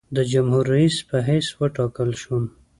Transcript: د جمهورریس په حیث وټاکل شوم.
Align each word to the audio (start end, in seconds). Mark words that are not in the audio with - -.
د 0.15 0.17
جمهورریس 0.31 0.95
په 1.09 1.17
حیث 1.27 1.47
وټاکل 1.59 2.09
شوم. 2.21 2.43